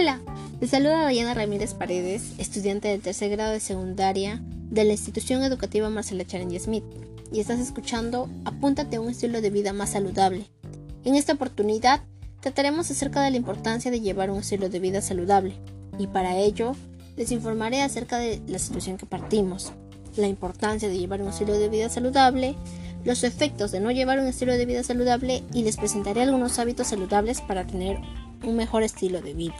Hola, 0.00 0.20
te 0.60 0.68
saluda 0.68 1.02
Dayana 1.02 1.34
Ramírez 1.34 1.74
Paredes, 1.74 2.34
estudiante 2.38 2.86
del 2.86 3.00
tercer 3.00 3.32
grado 3.32 3.52
de 3.52 3.58
secundaria 3.58 4.40
de 4.70 4.84
la 4.84 4.92
institución 4.92 5.42
educativa 5.42 5.90
Marcela 5.90 6.24
Charengi 6.24 6.60
Smith, 6.60 6.84
y 7.32 7.40
estás 7.40 7.58
escuchando 7.58 8.30
Apúntate 8.44 8.94
a 8.94 9.00
un 9.00 9.10
estilo 9.10 9.40
de 9.40 9.50
vida 9.50 9.72
más 9.72 9.90
saludable. 9.90 10.46
En 11.02 11.16
esta 11.16 11.32
oportunidad 11.32 12.02
trataremos 12.40 12.88
acerca 12.92 13.22
de 13.22 13.32
la 13.32 13.38
importancia 13.38 13.90
de 13.90 14.00
llevar 14.00 14.30
un 14.30 14.38
estilo 14.38 14.68
de 14.68 14.78
vida 14.78 15.00
saludable, 15.00 15.56
y 15.98 16.06
para 16.06 16.36
ello 16.36 16.76
les 17.16 17.32
informaré 17.32 17.82
acerca 17.82 18.18
de 18.18 18.40
la 18.46 18.60
situación 18.60 18.98
que 18.98 19.06
partimos, 19.06 19.72
la 20.16 20.28
importancia 20.28 20.88
de 20.88 20.96
llevar 20.96 21.22
un 21.22 21.30
estilo 21.30 21.54
de 21.54 21.68
vida 21.68 21.88
saludable, 21.88 22.54
los 23.04 23.24
efectos 23.24 23.72
de 23.72 23.80
no 23.80 23.90
llevar 23.90 24.20
un 24.20 24.28
estilo 24.28 24.56
de 24.56 24.64
vida 24.64 24.84
saludable 24.84 25.42
y 25.52 25.64
les 25.64 25.76
presentaré 25.76 26.22
algunos 26.22 26.60
hábitos 26.60 26.86
saludables 26.86 27.40
para 27.40 27.66
tener 27.66 27.98
un 28.44 28.54
mejor 28.54 28.84
estilo 28.84 29.20
de 29.20 29.34
vida. 29.34 29.56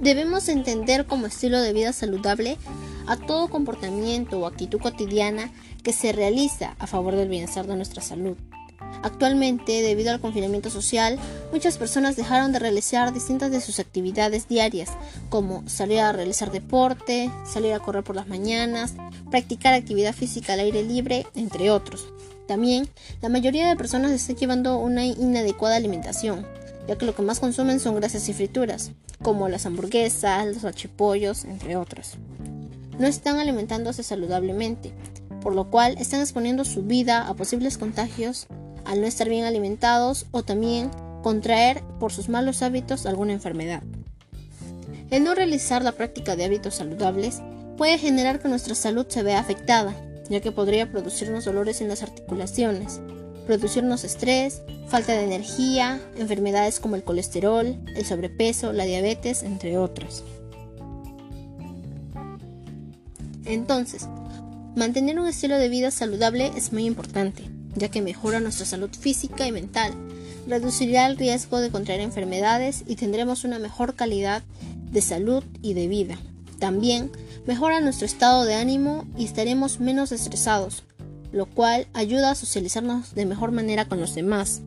Debemos 0.00 0.48
entender 0.48 1.04
como 1.04 1.26
estilo 1.26 1.60
de 1.60 1.74
vida 1.74 1.92
saludable 1.92 2.56
a 3.06 3.18
todo 3.18 3.50
comportamiento 3.50 4.40
o 4.40 4.46
actitud 4.46 4.80
cotidiana 4.80 5.52
que 5.82 5.92
se 5.92 6.12
realiza 6.12 6.74
a 6.78 6.86
favor 6.86 7.16
del 7.16 7.28
bienestar 7.28 7.66
de 7.66 7.76
nuestra 7.76 8.00
salud. 8.00 8.38
Actualmente, 9.02 9.82
debido 9.82 10.10
al 10.10 10.20
confinamiento 10.20 10.70
social, 10.70 11.18
muchas 11.52 11.76
personas 11.76 12.16
dejaron 12.16 12.50
de 12.50 12.60
realizar 12.60 13.12
distintas 13.12 13.50
de 13.50 13.60
sus 13.60 13.78
actividades 13.78 14.48
diarias, 14.48 14.88
como 15.28 15.68
salir 15.68 16.00
a 16.00 16.12
realizar 16.12 16.50
deporte, 16.50 17.30
salir 17.44 17.74
a 17.74 17.80
correr 17.80 18.02
por 18.02 18.16
las 18.16 18.26
mañanas, 18.26 18.94
practicar 19.30 19.74
actividad 19.74 20.14
física 20.14 20.54
al 20.54 20.60
aire 20.60 20.82
libre, 20.82 21.26
entre 21.34 21.70
otros. 21.70 22.06
También, 22.48 22.88
la 23.20 23.28
mayoría 23.28 23.68
de 23.68 23.76
personas 23.76 24.12
están 24.12 24.36
llevando 24.36 24.78
una 24.78 25.04
inadecuada 25.04 25.76
alimentación, 25.76 26.46
ya 26.90 26.98
que 26.98 27.06
lo 27.06 27.14
que 27.14 27.22
más 27.22 27.38
consumen 27.38 27.78
son 27.78 27.94
grasas 27.94 28.28
y 28.28 28.32
frituras, 28.32 28.90
como 29.22 29.48
las 29.48 29.64
hamburguesas, 29.64 30.44
los 30.48 30.64
achipollos, 30.64 31.44
entre 31.44 31.76
otros. 31.76 32.14
No 32.98 33.06
están 33.06 33.38
alimentándose 33.38 34.02
saludablemente, 34.02 34.92
por 35.40 35.54
lo 35.54 35.70
cual 35.70 35.94
están 36.00 36.20
exponiendo 36.20 36.64
su 36.64 36.82
vida 36.82 37.28
a 37.28 37.34
posibles 37.34 37.78
contagios 37.78 38.48
al 38.84 39.00
no 39.00 39.06
estar 39.06 39.28
bien 39.28 39.44
alimentados 39.44 40.26
o 40.32 40.42
también 40.42 40.90
contraer 41.22 41.80
por 42.00 42.12
sus 42.12 42.28
malos 42.28 42.60
hábitos 42.60 43.06
alguna 43.06 43.34
enfermedad. 43.34 43.84
El 45.10 45.22
no 45.22 45.36
realizar 45.36 45.84
la 45.84 45.92
práctica 45.92 46.34
de 46.34 46.44
hábitos 46.44 46.74
saludables 46.74 47.40
puede 47.76 47.98
generar 47.98 48.40
que 48.40 48.48
nuestra 48.48 48.74
salud 48.74 49.06
se 49.08 49.22
vea 49.22 49.38
afectada, 49.38 49.94
ya 50.28 50.40
que 50.40 50.50
podría 50.50 50.90
producirnos 50.90 51.44
dolores 51.44 51.82
en 51.82 51.86
las 51.86 52.02
articulaciones, 52.02 53.00
producirnos 53.46 54.04
estrés, 54.04 54.62
falta 54.88 55.12
de 55.12 55.24
energía, 55.24 56.00
enfermedades 56.16 56.80
como 56.80 56.96
el 56.96 57.04
colesterol, 57.04 57.76
el 57.94 58.04
sobrepeso, 58.04 58.72
la 58.72 58.84
diabetes, 58.84 59.42
entre 59.42 59.78
otras. 59.78 60.24
Entonces, 63.44 64.06
mantener 64.76 65.18
un 65.18 65.26
estilo 65.26 65.58
de 65.58 65.68
vida 65.68 65.90
saludable 65.90 66.52
es 66.56 66.72
muy 66.72 66.86
importante, 66.86 67.44
ya 67.74 67.88
que 67.88 68.02
mejora 68.02 68.40
nuestra 68.40 68.66
salud 68.66 68.90
física 68.90 69.46
y 69.46 69.52
mental, 69.52 69.94
reducirá 70.46 71.06
el 71.06 71.16
riesgo 71.16 71.60
de 71.60 71.70
contraer 71.70 72.00
enfermedades 72.00 72.84
y 72.86 72.96
tendremos 72.96 73.44
una 73.44 73.58
mejor 73.58 73.94
calidad 73.94 74.42
de 74.90 75.02
salud 75.02 75.44
y 75.62 75.74
de 75.74 75.88
vida. 75.88 76.18
También 76.58 77.10
mejora 77.46 77.80
nuestro 77.80 78.06
estado 78.06 78.44
de 78.44 78.54
ánimo 78.54 79.06
y 79.16 79.24
estaremos 79.24 79.80
menos 79.80 80.12
estresados, 80.12 80.82
lo 81.32 81.46
cual 81.46 81.86
ayuda 81.92 82.30
a 82.30 82.34
socializarnos 82.34 83.14
de 83.14 83.26
mejor 83.26 83.52
manera 83.52 83.86
con 83.86 84.00
los 84.00 84.14
demás. 84.14 84.62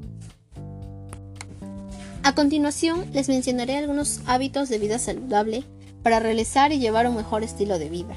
A 2.24 2.36
continuación, 2.36 3.06
les 3.12 3.28
mencionaré 3.28 3.78
algunos 3.78 4.22
hábitos 4.26 4.70
de 4.70 4.80
vida 4.80 4.98
saludable 4.98 5.66
para 6.04 6.20
realizar 6.20 6.72
y 6.72 6.80
llevar 6.80 7.08
un 7.08 7.18
mejor 7.18 7.44
estilo 7.44 7.80
de 7.80 7.90
vida. 7.90 8.16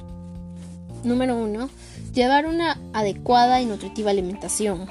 Número 1.02 1.36
1. 1.36 1.68
Llevar 2.14 2.46
una 2.46 2.80
adecuada 2.92 3.60
y 3.60 3.66
nutritiva 3.66 4.10
alimentación. 4.10 4.86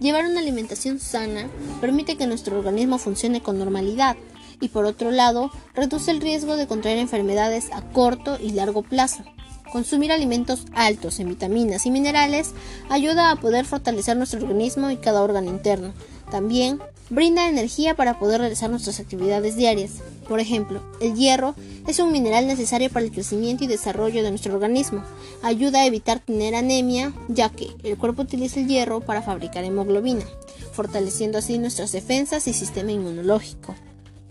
Llevar 0.00 0.24
una 0.24 0.40
alimentación 0.40 0.98
sana 0.98 1.48
permite 1.80 2.16
que 2.16 2.26
nuestro 2.26 2.58
organismo 2.58 2.98
funcione 2.98 3.40
con 3.40 3.58
normalidad 3.58 4.16
y 4.60 4.68
por 4.68 4.84
otro 4.84 5.10
lado 5.10 5.50
reduce 5.74 6.10
el 6.10 6.20
riesgo 6.20 6.56
de 6.56 6.66
contraer 6.66 6.98
enfermedades 6.98 7.70
a 7.72 7.82
corto 7.82 8.38
y 8.40 8.50
largo 8.50 8.82
plazo. 8.82 9.24
Consumir 9.72 10.12
alimentos 10.12 10.66
altos 10.74 11.18
en 11.18 11.30
vitaminas 11.30 11.86
y 11.86 11.90
minerales 11.90 12.50
ayuda 12.90 13.30
a 13.30 13.36
poder 13.36 13.64
fortalecer 13.64 14.18
nuestro 14.18 14.42
organismo 14.42 14.90
y 14.90 14.98
cada 14.98 15.22
órgano 15.22 15.48
interno. 15.48 15.94
También 16.30 16.78
brinda 17.08 17.48
energía 17.48 17.94
para 17.94 18.18
poder 18.18 18.42
realizar 18.42 18.68
nuestras 18.68 19.00
actividades 19.00 19.56
diarias. 19.56 19.92
Por 20.28 20.40
ejemplo, 20.40 20.82
el 21.00 21.14
hierro 21.14 21.54
es 21.86 22.00
un 22.00 22.12
mineral 22.12 22.46
necesario 22.46 22.90
para 22.90 23.06
el 23.06 23.12
crecimiento 23.12 23.64
y 23.64 23.66
desarrollo 23.66 24.22
de 24.22 24.28
nuestro 24.28 24.52
organismo. 24.52 25.04
Ayuda 25.42 25.80
a 25.80 25.86
evitar 25.86 26.20
tener 26.20 26.54
anemia, 26.54 27.14
ya 27.28 27.48
que 27.48 27.68
el 27.82 27.96
cuerpo 27.96 28.22
utiliza 28.22 28.60
el 28.60 28.68
hierro 28.68 29.00
para 29.00 29.22
fabricar 29.22 29.64
hemoglobina, 29.64 30.26
fortaleciendo 30.72 31.38
así 31.38 31.56
nuestras 31.56 31.92
defensas 31.92 32.46
y 32.46 32.52
sistema 32.52 32.92
inmunológico. 32.92 33.74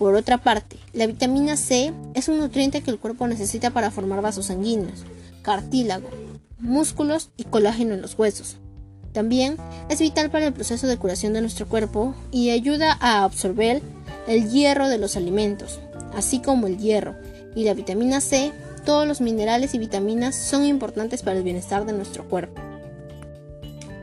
Por 0.02 0.16
otra 0.16 0.40
parte, 0.40 0.78
la 0.94 1.06
vitamina 1.06 1.56
C 1.56 1.94
es 2.16 2.28
un 2.28 2.40
nutriente 2.40 2.82
que 2.82 2.90
el 2.90 2.98
cuerpo 2.98 3.28
necesita 3.28 3.70
para 3.70 3.92
formar 3.92 4.24
vasos 4.24 4.48
sanguíneos 4.48 5.04
cartílago, 5.44 6.10
músculos 6.58 7.30
y 7.38 7.44
colágeno 7.44 7.94
en 7.94 8.02
los 8.02 8.18
huesos. 8.18 8.58
También 9.14 9.58
es 9.90 10.00
vital 10.00 10.32
para 10.32 10.48
el 10.48 10.54
proceso 10.54 10.88
de 10.88 10.98
curación 10.98 11.34
de 11.34 11.42
nuestro 11.42 11.68
cuerpo 11.68 12.16
y 12.32 12.50
ayuda 12.50 12.98
a 13.00 13.24
absorber 13.24 13.84
el 14.28 14.50
hierro 14.50 14.90
de 14.90 14.98
los 14.98 15.18
alimentos, 15.18 15.80
así 16.16 16.40
como 16.40 16.66
el 16.66 16.80
hierro 16.80 17.16
y 17.56 17.66
la 17.66 17.76
vitamina 17.76 18.22
C. 18.22 18.52
Todos 18.84 19.08
los 19.08 19.22
minerales 19.22 19.76
y 19.76 19.78
vitaminas 19.78 20.36
son 20.36 20.66
importantes 20.66 21.22
para 21.22 21.38
el 21.38 21.44
bienestar 21.44 21.86
de 21.86 21.94
nuestro 21.94 22.28
cuerpo. 22.28 22.60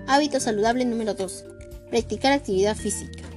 Hábito 0.07 0.39
saludable 0.39 0.85
número 0.85 1.15
2. 1.15 1.45
Practicar 1.91 2.35
actividad 2.35 2.77
física. 2.77 3.28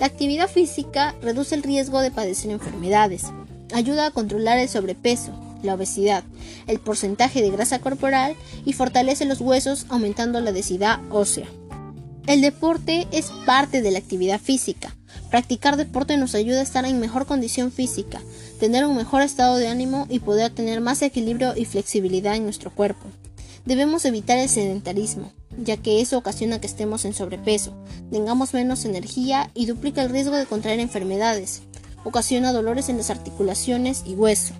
La 0.00 0.06
actividad 0.06 0.48
física 0.48 1.14
reduce 1.22 1.54
el 1.54 1.62
riesgo 1.62 2.00
de 2.00 2.10
padecer 2.10 2.50
enfermedades, 2.50 3.24
ayuda 3.72 4.06
a 4.06 4.10
controlar 4.10 4.58
el 4.58 4.68
sobrepeso, 4.68 5.32
la 5.62 5.74
obesidad, 5.74 6.24
el 6.66 6.78
porcentaje 6.78 7.42
de 7.42 7.50
grasa 7.50 7.78
corporal 7.78 8.36
y 8.64 8.72
fortalece 8.72 9.24
los 9.24 9.40
huesos 9.40 9.86
aumentando 9.88 10.40
la 10.40 10.52
densidad 10.52 11.00
ósea. 11.10 11.46
El 12.26 12.40
deporte 12.40 13.06
es 13.12 13.30
parte 13.44 13.82
de 13.82 13.90
la 13.90 13.98
actividad 13.98 14.40
física. 14.40 14.96
Practicar 15.30 15.76
deporte 15.76 16.16
nos 16.16 16.34
ayuda 16.34 16.60
a 16.60 16.62
estar 16.62 16.84
en 16.84 16.98
mejor 16.98 17.26
condición 17.26 17.70
física, 17.70 18.20
tener 18.58 18.86
un 18.86 18.96
mejor 18.96 19.22
estado 19.22 19.56
de 19.56 19.68
ánimo 19.68 20.06
y 20.08 20.20
poder 20.20 20.50
tener 20.50 20.80
más 20.80 21.02
equilibrio 21.02 21.54
y 21.56 21.66
flexibilidad 21.66 22.34
en 22.34 22.44
nuestro 22.44 22.70
cuerpo. 22.70 23.06
Debemos 23.64 24.04
evitar 24.04 24.38
el 24.38 24.48
sedentarismo, 24.48 25.32
ya 25.58 25.76
que 25.76 26.00
eso 26.00 26.18
ocasiona 26.18 26.60
que 26.60 26.66
estemos 26.66 27.04
en 27.04 27.14
sobrepeso, 27.14 27.74
tengamos 28.10 28.54
menos 28.54 28.84
energía 28.84 29.50
y 29.54 29.66
duplica 29.66 30.02
el 30.02 30.10
riesgo 30.10 30.36
de 30.36 30.46
contraer 30.46 30.80
enfermedades. 30.80 31.62
Ocasiona 32.04 32.52
dolores 32.52 32.88
en 32.88 32.98
las 32.98 33.10
articulaciones 33.10 34.02
y 34.06 34.14
hueso. 34.14 34.54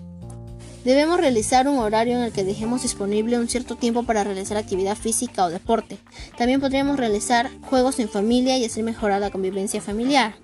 Debemos 0.83 1.19
realizar 1.19 1.67
un 1.67 1.79
horario 1.79 2.15
en 2.17 2.23
el 2.23 2.31
que 2.31 2.43
dejemos 2.43 2.83
disponible 2.83 3.39
un 3.39 3.49
cierto 3.49 3.75
tiempo 3.75 4.03
para 4.03 4.23
realizar 4.23 4.57
actividad 4.57 4.95
física 4.95 5.43
o 5.43 5.49
deporte. 5.49 5.97
También 6.37 6.61
podríamos 6.61 6.97
realizar 6.97 7.49
juegos 7.61 7.99
en 7.99 8.07
familia 8.07 8.57
y 8.57 8.65
hacer 8.65 8.83
mejorar 8.83 9.19
la 9.19 9.31
convivencia 9.31 9.81
familiar. 9.81 10.35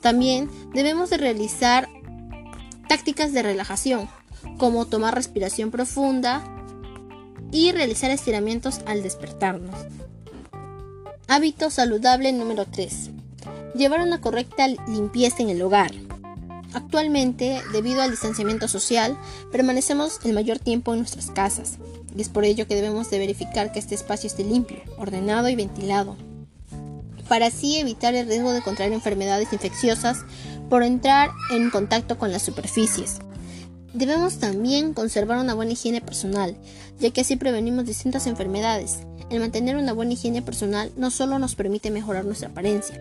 También 0.00 0.50
debemos 0.74 1.10
de 1.10 1.18
realizar 1.18 1.88
tácticas 2.88 3.32
de 3.32 3.42
relajación, 3.42 4.08
como 4.58 4.84
tomar 4.86 5.14
respiración 5.14 5.70
profunda 5.70 6.42
y 7.54 7.70
realizar 7.70 8.10
estiramientos 8.10 8.80
al 8.84 9.04
despertarnos. 9.04 9.76
Hábito 11.28 11.70
saludable 11.70 12.32
número 12.32 12.66
3. 12.66 13.10
Llevar 13.76 14.00
una 14.00 14.20
correcta 14.20 14.66
limpieza 14.88 15.40
en 15.44 15.50
el 15.50 15.62
hogar. 15.62 15.92
Actualmente, 16.74 17.62
debido 17.72 18.02
al 18.02 18.10
distanciamiento 18.10 18.66
social, 18.66 19.16
permanecemos 19.52 20.18
el 20.24 20.32
mayor 20.32 20.58
tiempo 20.58 20.92
en 20.92 20.98
nuestras 20.98 21.30
casas, 21.30 21.78
y 22.16 22.20
es 22.20 22.28
por 22.28 22.44
ello 22.44 22.66
que 22.66 22.74
debemos 22.74 23.08
de 23.10 23.20
verificar 23.20 23.70
que 23.70 23.78
este 23.78 23.94
espacio 23.94 24.26
esté 24.26 24.42
limpio, 24.42 24.78
ordenado 24.98 25.48
y 25.48 25.54
ventilado, 25.54 26.16
para 27.28 27.46
así 27.46 27.78
evitar 27.78 28.16
el 28.16 28.26
riesgo 28.26 28.50
de 28.50 28.62
contraer 28.62 28.92
enfermedades 28.92 29.52
infecciosas 29.52 30.24
por 30.68 30.82
entrar 30.82 31.30
en 31.52 31.70
contacto 31.70 32.18
con 32.18 32.32
las 32.32 32.42
superficies. 32.42 33.20
Debemos 33.94 34.40
también 34.40 34.92
conservar 34.92 35.38
una 35.38 35.54
buena 35.54 35.72
higiene 35.72 36.00
personal, 36.00 36.56
ya 36.98 37.10
que 37.10 37.20
así 37.20 37.36
prevenimos 37.36 37.86
distintas 37.86 38.26
enfermedades. 38.26 38.98
El 39.30 39.38
mantener 39.38 39.76
una 39.76 39.92
buena 39.92 40.14
higiene 40.14 40.42
personal 40.42 40.90
no 40.96 41.12
solo 41.12 41.38
nos 41.38 41.54
permite 41.54 41.92
mejorar 41.92 42.24
nuestra 42.24 42.48
apariencia, 42.48 43.00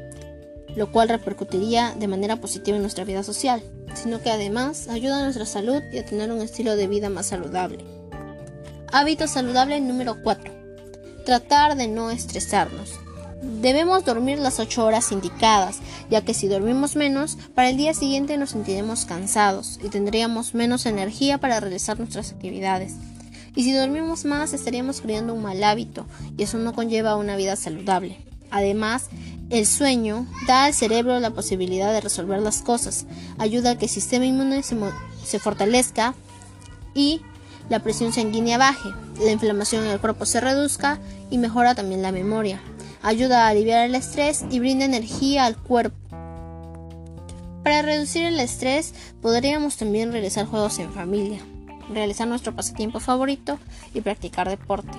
lo 0.75 0.91
cual 0.91 1.09
repercutiría 1.09 1.95
de 1.97 2.07
manera 2.07 2.35
positiva 2.35 2.77
en 2.77 2.83
nuestra 2.83 3.05
vida 3.05 3.23
social, 3.23 3.63
sino 3.95 4.21
que 4.21 4.29
además 4.29 4.87
ayuda 4.87 5.17
a 5.17 5.23
nuestra 5.23 5.47
salud 5.47 5.81
y 5.91 5.97
a 5.97 6.05
tener 6.05 6.31
un 6.31 6.41
estilo 6.41 6.75
de 6.75 6.87
vida 6.87 7.09
más 7.09 7.25
saludable. 7.25 7.83
Hábito 8.91 9.27
saludable 9.27 9.81
número 9.81 10.21
4. 10.21 10.53
Tratar 11.25 11.75
de 11.75 11.87
no 11.87 12.11
estresarnos. 12.11 12.91
Debemos 13.43 14.05
dormir 14.05 14.39
las 14.39 14.61
8 14.61 14.85
horas 14.85 15.11
indicadas, 15.11 15.79
ya 16.09 16.23
que 16.23 16.33
si 16.33 16.47
dormimos 16.47 16.95
menos, 16.95 17.37
para 17.53 17.69
el 17.69 17.75
día 17.75 17.93
siguiente 17.93 18.37
nos 18.37 18.51
sentiremos 18.51 19.03
cansados 19.03 19.81
y 19.83 19.89
tendríamos 19.89 20.53
menos 20.53 20.85
energía 20.85 21.39
para 21.39 21.59
realizar 21.59 21.99
nuestras 21.99 22.31
actividades. 22.31 22.93
Y 23.53 23.65
si 23.65 23.73
dormimos 23.73 24.23
más, 24.23 24.53
estaríamos 24.53 25.01
creando 25.01 25.33
un 25.33 25.41
mal 25.41 25.61
hábito, 25.61 26.05
y 26.37 26.43
eso 26.43 26.57
no 26.57 26.71
conlleva 26.71 27.17
una 27.17 27.35
vida 27.35 27.57
saludable. 27.57 28.17
Además, 28.49 29.09
el 29.49 29.65
sueño 29.65 30.25
da 30.47 30.63
al 30.63 30.73
cerebro 30.73 31.19
la 31.19 31.31
posibilidad 31.31 31.91
de 31.91 31.99
resolver 31.99 32.41
las 32.41 32.61
cosas, 32.61 33.07
ayuda 33.39 33.71
a 33.71 33.77
que 33.77 33.85
el 33.85 33.91
sistema 33.91 34.25
inmune 34.25 34.63
se, 34.63 34.77
se 35.25 35.39
fortalezca 35.39 36.15
y 36.95 37.19
la 37.67 37.79
presión 37.79 38.13
sanguínea 38.13 38.57
baje, 38.57 38.87
la 39.21 39.31
inflamación 39.31 39.83
en 39.83 39.91
el 39.91 39.99
cuerpo 39.99 40.25
se 40.25 40.39
reduzca 40.39 40.99
y 41.29 41.37
mejora 41.37 41.75
también 41.75 42.01
la 42.01 42.13
memoria 42.13 42.61
ayuda 43.03 43.45
a 43.45 43.49
aliviar 43.49 43.85
el 43.85 43.95
estrés 43.95 44.45
y 44.49 44.59
brinda 44.59 44.85
energía 44.85 45.45
al 45.45 45.57
cuerpo. 45.57 45.97
Para 47.63 47.81
reducir 47.81 48.25
el 48.25 48.39
estrés 48.39 48.93
podríamos 49.21 49.77
también 49.77 50.11
realizar 50.11 50.45
juegos 50.45 50.79
en 50.79 50.91
familia, 50.91 51.39
realizar 51.93 52.27
nuestro 52.27 52.55
pasatiempo 52.55 52.99
favorito 52.99 53.59
y 53.93 54.01
practicar 54.01 54.49
deporte. 54.49 54.97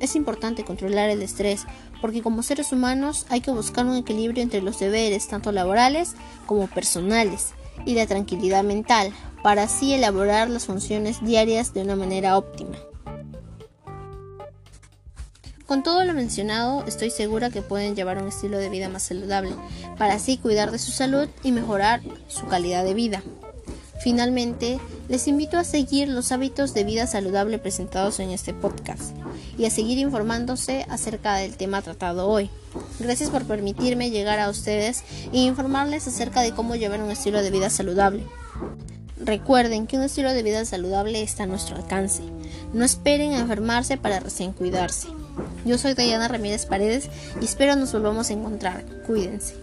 Es 0.00 0.16
importante 0.16 0.64
controlar 0.64 1.08
el 1.10 1.22
estrés 1.22 1.64
porque 2.00 2.22
como 2.22 2.42
seres 2.42 2.72
humanos 2.72 3.26
hay 3.28 3.40
que 3.40 3.52
buscar 3.52 3.86
un 3.86 3.96
equilibrio 3.96 4.42
entre 4.42 4.60
los 4.60 4.78
deberes 4.78 5.28
tanto 5.28 5.52
laborales 5.52 6.14
como 6.46 6.66
personales 6.66 7.54
y 7.86 7.94
la 7.94 8.06
tranquilidad 8.06 8.64
mental 8.64 9.12
para 9.42 9.64
así 9.64 9.94
elaborar 9.94 10.50
las 10.50 10.66
funciones 10.66 11.24
diarias 11.24 11.72
de 11.74 11.82
una 11.82 11.96
manera 11.96 12.36
óptima. 12.36 12.76
Con 15.66 15.82
todo 15.82 16.04
lo 16.04 16.12
mencionado, 16.12 16.84
estoy 16.86 17.10
segura 17.10 17.48
que 17.48 17.62
pueden 17.62 17.96
llevar 17.96 18.22
un 18.22 18.28
estilo 18.28 18.58
de 18.58 18.68
vida 18.68 18.90
más 18.90 19.04
saludable, 19.04 19.54
para 19.96 20.14
así 20.14 20.36
cuidar 20.36 20.70
de 20.70 20.78
su 20.78 20.90
salud 20.90 21.26
y 21.42 21.52
mejorar 21.52 22.02
su 22.28 22.46
calidad 22.46 22.84
de 22.84 22.92
vida. 22.92 23.22
Finalmente, 24.02 24.78
les 25.08 25.26
invito 25.26 25.56
a 25.56 25.64
seguir 25.64 26.08
los 26.08 26.32
hábitos 26.32 26.74
de 26.74 26.84
vida 26.84 27.06
saludable 27.06 27.58
presentados 27.58 28.20
en 28.20 28.28
este 28.28 28.52
podcast 28.52 29.16
y 29.56 29.64
a 29.64 29.70
seguir 29.70 29.96
informándose 29.96 30.84
acerca 30.90 31.36
del 31.36 31.56
tema 31.56 31.80
tratado 31.80 32.28
hoy. 32.28 32.50
Gracias 33.00 33.30
por 33.30 33.44
permitirme 33.44 34.10
llegar 34.10 34.40
a 34.40 34.50
ustedes 34.50 35.02
e 35.32 35.38
informarles 35.38 36.06
acerca 36.06 36.42
de 36.42 36.52
cómo 36.52 36.76
llevar 36.76 37.02
un 37.02 37.10
estilo 37.10 37.40
de 37.40 37.50
vida 37.50 37.70
saludable. 37.70 38.26
Recuerden 39.16 39.86
que 39.86 39.96
un 39.96 40.02
estilo 40.02 40.34
de 40.34 40.42
vida 40.42 40.66
saludable 40.66 41.22
está 41.22 41.44
a 41.44 41.46
nuestro 41.46 41.76
alcance. 41.76 42.33
No 42.74 42.84
esperen 42.84 43.32
enfermarse 43.32 43.96
para 43.96 44.20
recién 44.20 44.52
cuidarse. 44.52 45.08
Yo 45.64 45.78
soy 45.78 45.94
Dayana 45.94 46.28
Ramírez 46.28 46.66
Paredes 46.66 47.08
y 47.40 47.44
espero 47.44 47.76
nos 47.76 47.92
volvamos 47.92 48.28
a 48.28 48.32
encontrar. 48.32 48.84
Cuídense. 49.06 49.54